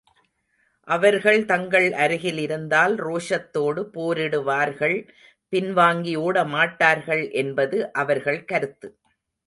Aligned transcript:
அவர்கள், 0.87 1.45
தங்கள் 1.45 1.91
அருகில் 1.93 2.37
இருந்தால் 2.37 2.95
ரோஷத்தோடு 2.95 3.83
போரிடுவார்கள், 3.95 4.97
பின்வாங்கி 5.53 6.15
ஒடமாட்டார்கள் 6.19 7.31
என்பது 7.33 7.93
அவர்கள் 7.93 8.45
கருத்து. 8.45 8.89